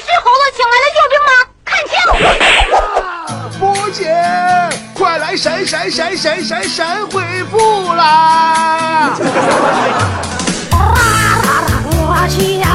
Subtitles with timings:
[0.00, 1.30] 是猴子请来的救兵吗？
[1.64, 1.92] 看清！
[3.58, 4.02] 波姐，
[4.94, 9.16] 快来神神神神神神回复啦！
[10.72, 12.66] 我去呀！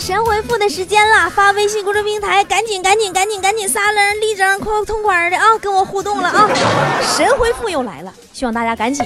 [0.00, 6.48] 神回复的时间了，发微信公众平台，赶紧赶紧赶紧赶紧撒楞立正，快痛快的啊，跟我互动了啊！
[7.02, 9.04] 神回复又来了，希望大家赶紧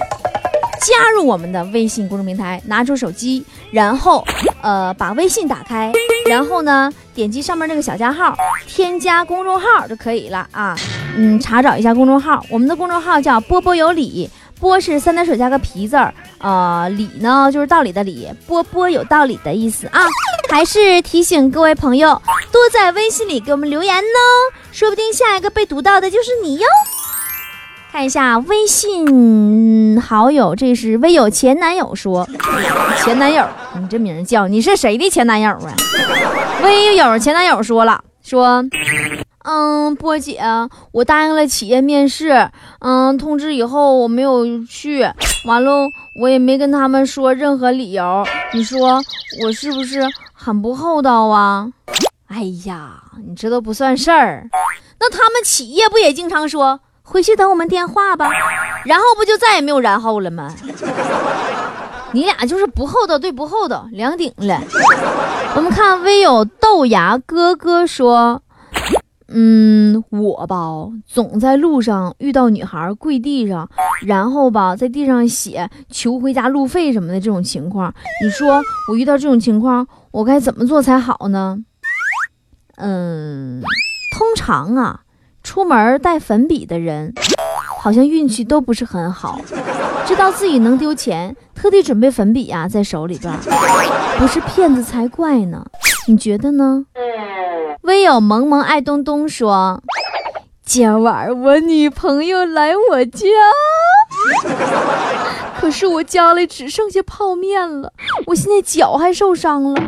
[0.84, 4.24] 加入我们的微信公众平台，拿出手机，然后
[4.62, 5.92] 呃把微信打开，
[6.28, 8.34] 然后呢点击上面那个小加号，
[8.66, 10.76] 添加公众号就可以了啊。
[11.16, 14.28] 嗯，查找一下公众号，我们的公众号叫波波有理。
[14.60, 20.02] 波是三点水加个皮字儿，呃，理呢就是道理的理，波波有道理的意思啊。
[20.50, 22.10] 还是提醒各位朋友，
[22.52, 24.18] 多在微信里给我们留言呢，
[24.70, 26.66] 说不定下一个被读到的就是你哟。
[27.92, 32.26] 看一下微信好友，这是微友前男友说，
[33.04, 33.46] 前男友，
[33.78, 35.74] 你这名叫你是谁的前男友啊？
[36.64, 38.64] 微友前男友说了，说。
[39.44, 40.40] 嗯，波姐，
[40.92, 45.02] 我答应了企业面试，嗯，通知以后我没有去，
[45.46, 45.86] 完了
[46.18, 49.02] 我也没跟他们说任何理由，你说
[49.42, 50.00] 我是不是
[50.32, 51.68] 很不厚道啊？
[52.28, 54.48] 哎呀，你这都不算事儿，
[54.98, 58.30] 那他们企业不也经常说回去等我们电话吧，
[58.84, 60.54] 然后不就再也没有然后了吗？
[62.12, 64.60] 你俩就是不厚道对不厚道，两顶了。
[65.56, 68.42] 我们看微友豆芽哥哥说。
[69.34, 70.58] 嗯，我吧，
[71.06, 73.66] 总在路上遇到女孩跪地上，
[74.06, 77.94] 然后吧，在地上写求回家路费什么的这种情况。
[78.22, 81.56] 你说我遇到这种情况，我该怎么做才好呢？
[82.76, 83.62] 嗯，
[84.18, 85.00] 通常啊，
[85.42, 87.12] 出门带粉笔的人，
[87.80, 89.40] 好像运气都不是很好。
[90.06, 93.32] 知道自己能丢钱，特地准备粉笔呀，在手里边，
[94.18, 95.64] 不是骗子才怪呢。
[96.06, 96.84] 你觉得呢？
[97.82, 99.82] 微友萌萌爱东东说
[100.64, 103.28] ：“今晚我女朋友来我家，
[105.60, 107.92] 可是我家里只剩下泡面了，
[108.26, 109.80] 我现在脚还受伤了，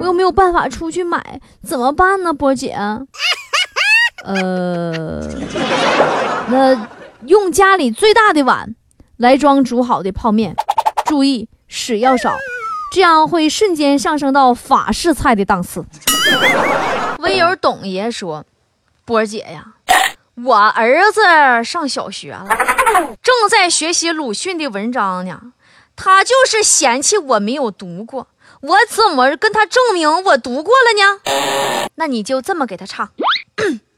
[0.00, 2.32] 我又没有办法出去买，怎么办呢？
[2.32, 2.76] 波姐，
[4.24, 5.20] 呃，
[6.48, 6.88] 那
[7.26, 8.74] 用家里最大的碗
[9.16, 10.56] 来装煮好的泡面，
[11.04, 12.34] 注意水要少，
[12.92, 15.84] 这样会瞬间上升到法式菜的档次。”
[17.20, 18.44] 微友董爷说
[19.04, 19.74] ：“波儿姐呀，
[20.42, 21.20] 我儿子
[21.64, 22.46] 上小学了，
[23.22, 25.40] 正在学习鲁迅的文章呢。
[25.96, 28.26] 他就是嫌弃我没有读过，
[28.62, 31.20] 我怎么跟他证明我读过了呢？
[31.94, 33.10] 那你就这么给他唱，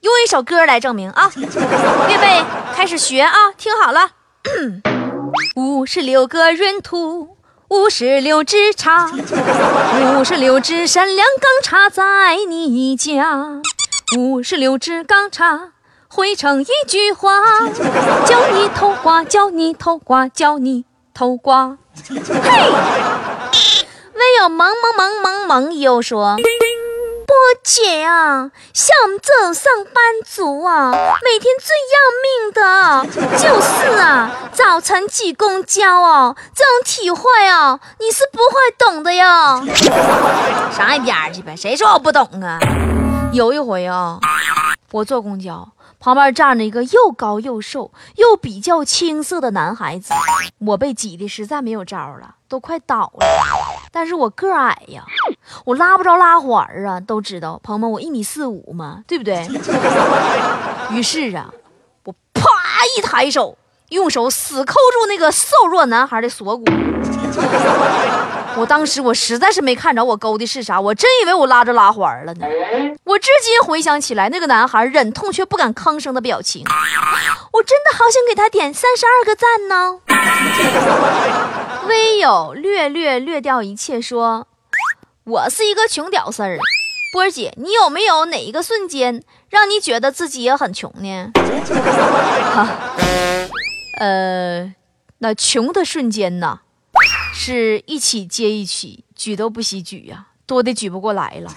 [0.06, 1.28] 用一首歌来证明啊！
[1.34, 2.44] 预备，
[2.76, 3.50] 开始学啊！
[3.58, 4.10] 听好了，
[5.56, 7.30] 五十六个闰土。”
[7.68, 9.10] 五十六只茶，
[10.14, 13.60] 五十六只善良钢叉在你家，
[14.16, 15.72] 五十六支钢叉
[16.06, 17.28] 汇成一句话，
[18.24, 21.76] 叫你偷瓜，叫你偷瓜，叫你偷瓜。
[22.06, 22.14] 嘿，
[24.14, 26.36] 唯有萌萌萌萌萌又说。
[27.46, 33.06] 波姐啊，像我们这种上班族啊，每天最要命的
[33.38, 39.24] 就是啊，早晨挤公交哦，这种体会哦，你是不会懂的哟。
[40.72, 42.58] 上一边去呗，谁说我不懂啊？
[43.32, 44.18] 有一回啊，
[44.90, 45.68] 我坐公交，
[46.00, 50.12] 旁边站着一个又高又瘦又比较青涩的男孩子，
[50.58, 53.24] 我被挤的实在没有招了，都快倒了。
[53.90, 55.04] 但是我个矮呀。
[55.64, 59.46] 我拉不着拉环啊，都知道，朋友们，我一米四五嘛，对不对？
[60.90, 61.50] 于是啊，
[62.04, 62.50] 我啪
[62.96, 63.56] 一抬手，
[63.90, 66.64] 用手死扣住那个瘦弱男孩的锁骨。
[68.58, 72.46] 我当时我实在是没看着我勾的是啥，我真以为我拉着拉环了呢。
[73.04, 76.64] 我至今回想起来，那个男孩忍痛却不敢吭声的表情，
[77.52, 80.00] 我真的好想给他点三十二个赞呢。
[81.88, 84.46] 微友略略略掉一切说。
[85.24, 86.56] 我是一个穷屌丝儿，
[87.12, 91.32] 波儿姐，你有没有哪一个瞬间让你觉得自己也很穷呢？
[93.98, 94.72] 呃，
[95.18, 96.60] 那穷的瞬间呢，
[97.34, 101.52] 是一起接一起，举都不惜举呀，多的举不过来了。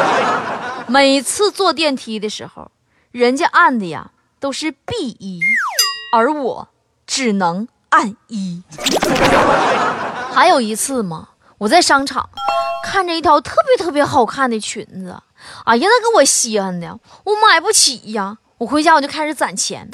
[0.88, 2.70] 每次坐电梯的时候，
[3.12, 5.40] 人家按的呀都是 B 一，
[6.12, 6.68] 而我
[7.06, 8.62] 只能按一。
[10.32, 11.28] 还有一次嘛，
[11.58, 12.28] 我在商场。
[12.84, 15.16] 看着一条特别特别好看的裙子，
[15.64, 18.38] 哎呀，那给我稀罕的，我买不起呀！
[18.58, 19.86] 我回家我就开始攒钱。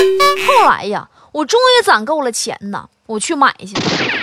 [0.47, 3.73] 后来呀，我终于攒够了钱呐，我去买去。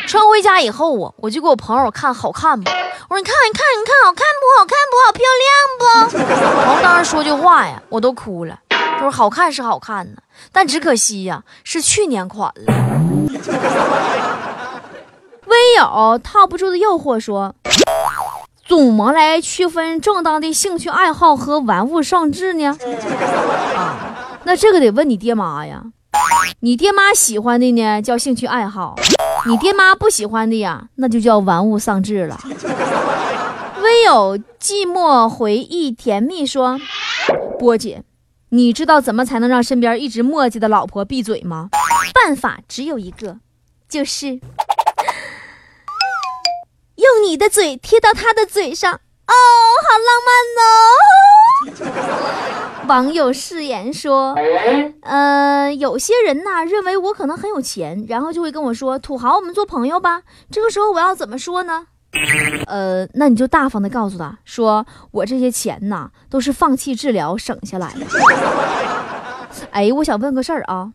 [0.08, 2.70] 穿回家以后啊，我就给我朋友看好看不？
[2.70, 5.50] 我说你看你看你看好看不好看不好漂亮
[5.80, 6.64] 不？
[6.64, 8.60] 朋友当时说句话呀，我都哭了。
[8.70, 10.22] 他说好看是好看呢，
[10.52, 12.74] 但只可惜呀，是去年款了。
[15.46, 17.56] 微友套不住的诱惑说。
[18.68, 22.78] 怎么来区分正当的兴趣爱好和玩物丧志呢？
[23.76, 25.86] 啊，那这个得问你爹妈呀。
[26.60, 28.96] 你爹妈喜欢的呢叫兴趣爱好，
[29.48, 32.40] 你爹妈不喜欢的呀，那就叫玩物丧志了。
[33.82, 36.80] 微有寂寞回忆甜蜜说
[37.58, 38.04] ：“波姐，
[38.50, 41.70] 你知道怎么才能让身边一直磨叽的老婆闭嘴吗？
[42.14, 43.38] 办法只有一个，
[43.88, 44.40] 就是。
[47.00, 49.34] ”用你的嘴贴到他的嘴上，哦，
[49.86, 50.30] 好浪漫
[50.66, 50.68] 哦！
[52.90, 54.36] 网友誓言说，
[55.04, 61.88] 呃，有些人呐认为我可能很有钱，然后就会跟我说：“土豪，我们做朋友吧。”这个时候我要怎么说呢？
[62.68, 68.06] 呃，那你就大方的告诉他说：“我这些钱呐都是放弃治疗省下来的。
[69.72, 70.94] ”哎，我想问个事儿啊，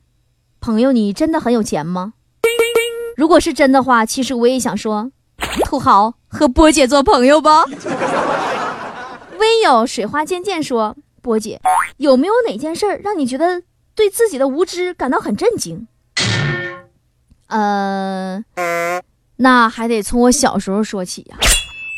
[0.61, 2.15] 朋友，你真的很有钱吗？
[3.17, 5.11] 如果是真的话，其实我也想说。
[5.65, 7.65] 土豪和波姐做朋友吧。
[9.39, 11.61] 微友水花渐渐说：“波姐，
[11.99, 13.63] 有没有哪件事儿让你觉得
[13.95, 15.87] 对自己的无知感到很震惊？”
[17.49, 18.43] 呃，
[19.45, 21.37] 那还得从我小时候说起呀。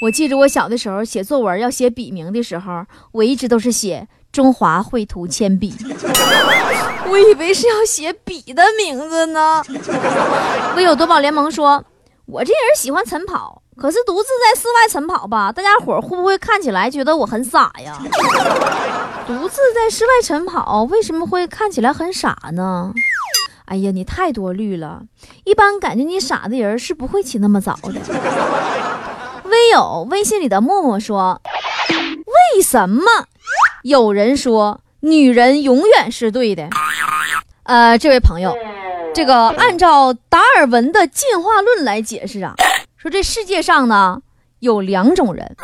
[0.02, 5.72] 我记着我小的时候写作文要写笔名的时候，我一直都是写中华绘图铅笔。
[7.08, 9.62] 我以为是要写笔的名字呢。
[10.74, 11.84] 微友夺宝联盟说。
[12.28, 17.96] 我这人喜欢晨跑，可是独自在室外晨跑吧，大家伙会不会看起来觉得我很傻呀？
[19.28, 22.92] 独自在室外晨跑，为什么会看起来很傻呢？
[23.66, 25.02] 哎呀，你太多虑了，
[25.44, 28.00] 一般感觉你傻的人是不会起那么早的。
[29.44, 31.40] 微友微信里的默默说
[32.56, 33.02] ：“为什么
[33.82, 36.68] 有人说女人永远是对的？”
[37.64, 38.56] 呃，这位朋友。
[39.14, 42.54] 这个按照达尔文的进化论来解释啊，
[42.98, 44.20] 说这世界上呢
[44.58, 45.56] 有两种人，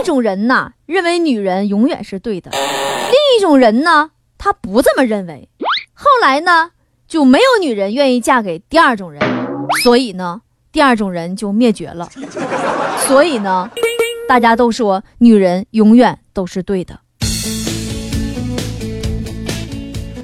[0.00, 5.48] 一种人呢认为女人永远是对的，另一种人呢他不这么认为。
[5.94, 6.72] 后来呢
[7.08, 9.22] 就没有女人愿意嫁给第二种人，
[9.82, 12.06] 所以呢第二种人就灭绝了。
[13.06, 13.70] 所以呢
[14.28, 17.00] 大家都说女人永远都是对的。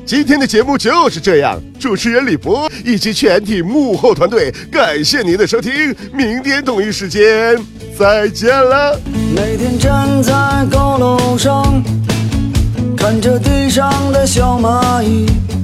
[0.05, 7.57] 今天的节目就是这样，主持人李博以及全体幕后团队，感谢您的收听，明天同一时间
[7.99, 9.01] 再见了。
[9.35, 11.83] 每天站在高楼上，
[12.95, 15.64] 看着地上的小蚂蚁，他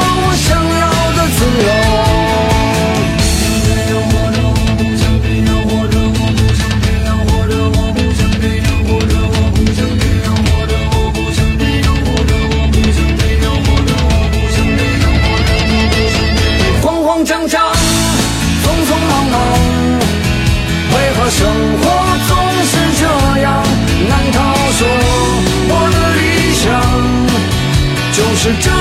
[28.43, 28.80] 是这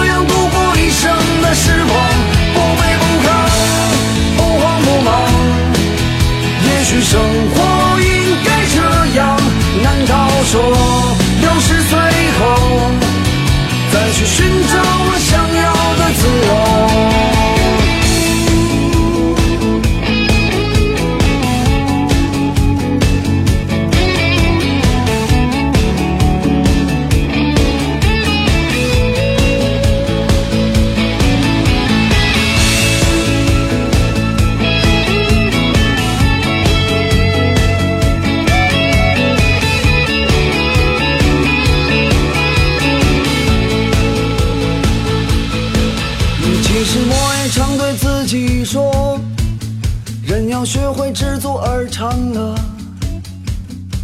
[51.12, 52.54] 知足而常乐。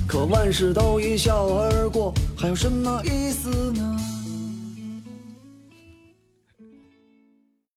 [0.06, 3.96] 可万事都一笑而过，还有什么意思呢？